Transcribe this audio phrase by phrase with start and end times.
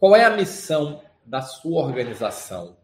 [0.00, 2.78] Qual é a missão da sua organização?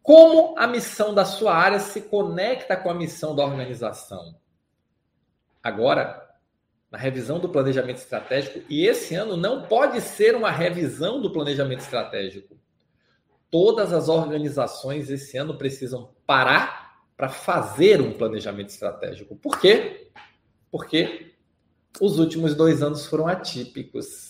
[0.00, 4.36] Como a missão da sua área se conecta com a missão da organização?
[5.60, 6.30] Agora,
[6.88, 11.80] na revisão do planejamento estratégico, e esse ano não pode ser uma revisão do planejamento
[11.80, 12.56] estratégico.
[13.50, 19.34] Todas as organizações esse ano precisam parar para fazer um planejamento estratégico.
[19.34, 20.12] Por quê?
[20.70, 21.34] Porque
[22.00, 24.29] os últimos dois anos foram atípicos.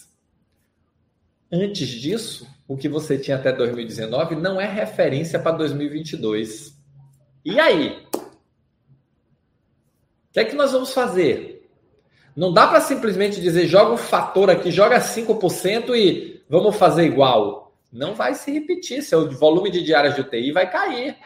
[1.53, 6.79] Antes disso, o que você tinha até 2019 não é referência para 2022.
[7.45, 8.07] E aí?
[8.15, 8.21] O
[10.33, 11.69] que é que nós vamos fazer?
[12.37, 17.77] Não dá para simplesmente dizer joga um fator aqui, joga 5% e vamos fazer igual.
[17.93, 21.17] Não vai se repetir, seu volume de diárias de UTI vai cair.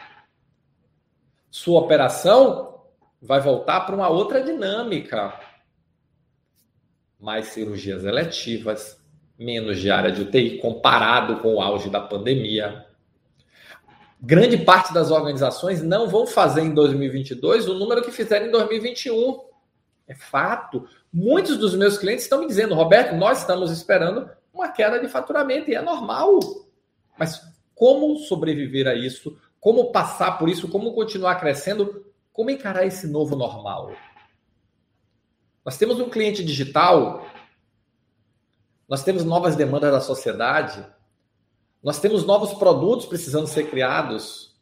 [1.51, 2.81] Sua operação
[3.21, 5.39] vai voltar para uma outra dinâmica.
[7.19, 8.99] Mais cirurgias eletivas,
[9.37, 12.85] menos diária de UTI comparado com o auge da pandemia.
[14.21, 19.39] Grande parte das organizações não vão fazer em 2022 o número que fizeram em 2021.
[20.07, 20.87] É fato.
[21.11, 25.69] Muitos dos meus clientes estão me dizendo, Roberto, nós estamos esperando uma queda de faturamento
[25.69, 26.39] e é normal.
[27.17, 27.41] Mas
[27.73, 29.37] como sobreviver a isso?
[29.59, 30.69] Como passar por isso?
[30.69, 32.05] Como continuar crescendo?
[32.31, 33.91] Como encarar esse novo normal?
[35.63, 37.25] Nós temos um cliente digital
[38.87, 40.85] nós temos novas demandas da sociedade.
[41.81, 44.55] Nós temos novos produtos precisando ser criados.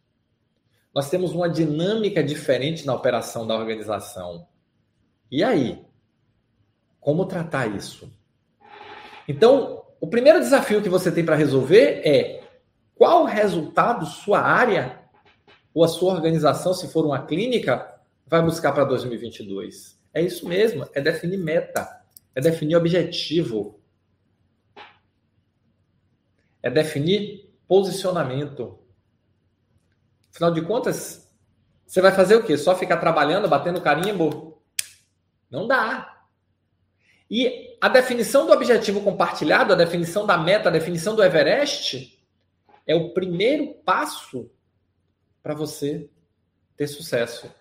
[0.94, 4.48] Nós temos uma dinâmica diferente na operação da organização.
[5.30, 5.84] E aí?
[7.00, 8.12] Como tratar isso?
[9.28, 12.44] Então, o primeiro desafio que você tem para resolver é
[12.96, 15.02] qual resultado sua área
[15.74, 17.94] ou a sua organização, se for uma clínica,
[18.28, 20.00] vai buscar para 2022.
[20.14, 22.02] É isso mesmo, é definir meta,
[22.36, 23.83] é definir objetivo,
[26.64, 28.80] é definir posicionamento.
[30.32, 31.30] Afinal de contas,
[31.86, 32.58] você vai fazer o quê?
[32.58, 34.64] Só ficar trabalhando, batendo carimbo?
[35.52, 36.26] Não dá.
[37.30, 42.20] E a definição do objetivo compartilhado, a definição da meta, a definição do Everest
[42.88, 44.50] é o primeiro passo
[45.42, 46.10] para você
[46.78, 47.52] ter sucesso.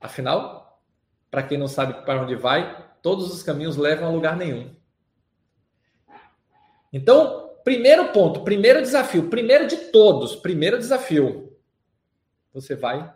[0.00, 0.82] Afinal,
[1.30, 4.74] para quem não sabe para onde vai, todos os caminhos levam a lugar nenhum.
[6.92, 11.56] Então, Primeiro ponto, primeiro desafio, primeiro de todos, primeiro desafio.
[12.52, 13.12] Você vai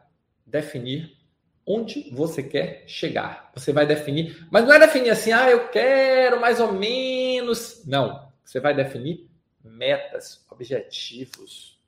[0.46, 1.18] definir
[1.66, 3.50] onde você quer chegar.
[3.54, 7.84] Você vai definir, mas não é definir assim, ah, eu quero mais ou menos.
[7.86, 8.26] Não.
[8.42, 9.28] Você vai definir
[9.62, 11.78] metas, objetivos.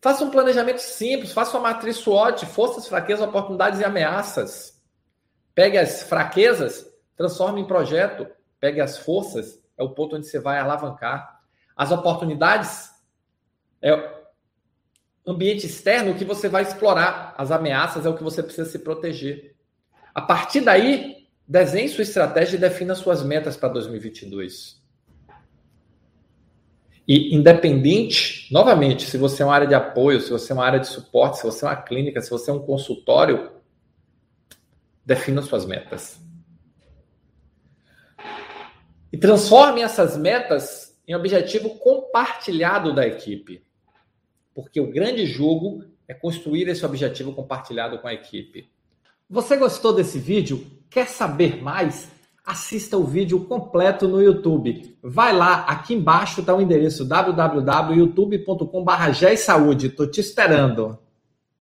[0.00, 4.82] Faça um planejamento simples, faça uma matriz SWOT, forças, fraquezas, oportunidades e ameaças.
[5.54, 8.26] Pegue as fraquezas, transforme em projeto.
[8.58, 11.39] Pegue as forças, é o ponto onde você vai alavancar.
[11.80, 12.90] As oportunidades
[13.80, 13.90] é
[15.26, 17.34] ambiente externo que você vai explorar.
[17.38, 19.56] As ameaças é o que você precisa se proteger.
[20.14, 24.78] A partir daí, desenhe sua estratégia e defina suas metas para 2022.
[27.08, 30.80] E independente, novamente, se você é uma área de apoio, se você é uma área
[30.80, 33.52] de suporte, se você é uma clínica, se você é um consultório,
[35.02, 36.20] defina suas metas.
[39.10, 43.64] E transforme essas metas em objetivo compartilhado da equipe.
[44.54, 48.70] Porque o grande jogo é construir esse objetivo compartilhado com a equipe.
[49.28, 50.64] Você gostou desse vídeo?
[50.88, 52.08] Quer saber mais?
[52.46, 54.96] Assista o vídeo completo no YouTube.
[55.02, 59.82] Vai lá, aqui embaixo está o endereço www.youtube.com.br.
[59.82, 60.96] Estou te esperando.